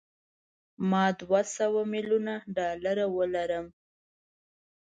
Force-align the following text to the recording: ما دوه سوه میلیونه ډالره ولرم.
ما 0.89 1.05
دوه 1.19 1.41
سوه 1.55 1.81
میلیونه 1.93 2.33
ډالره 2.55 3.05
ولرم. 3.15 3.65